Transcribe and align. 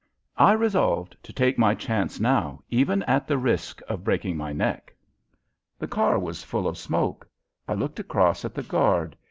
I 0.39 0.53
resolved 0.53 1.15
to 1.21 1.31
take 1.31 1.59
my 1.59 1.75
chance 1.75 2.19
now 2.19 2.63
even 2.71 3.03
at 3.03 3.27
the 3.27 3.37
ride 3.37 3.61
of 3.87 4.03
breaking 4.03 4.35
my 4.35 4.51
neck. 4.51 4.95
The 5.77 5.87
car 5.87 6.17
was 6.17 6.41
full 6.43 6.67
of 6.67 6.75
smoke. 6.79 7.29
I 7.67 7.75
looked 7.75 7.99
across 7.99 8.43
at 8.43 8.55
the 8.55 8.63
guard. 8.63 9.15